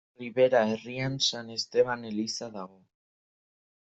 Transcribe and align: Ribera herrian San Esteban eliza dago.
Ribera 0.19 0.61
herrian 0.69 1.19
San 1.27 1.51
Esteban 1.57 2.07
eliza 2.11 2.47
dago. 2.57 2.79